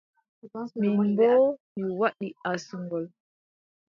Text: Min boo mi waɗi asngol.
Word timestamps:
Min 0.79 0.95
boo 1.17 1.47
mi 1.79 1.87
waɗi 1.99 2.27
asngol. 2.49 3.05